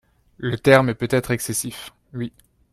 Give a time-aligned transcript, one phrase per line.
[0.39, 2.33] le terme est peut-être excessif, Oui